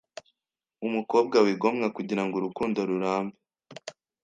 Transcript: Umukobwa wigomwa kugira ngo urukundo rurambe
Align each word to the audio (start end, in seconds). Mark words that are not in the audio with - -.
Umukobwa 0.87 1.37
wigomwa 1.45 1.87
kugira 1.95 2.23
ngo 2.25 2.35
urukundo 2.37 2.79
rurambe 2.89 3.35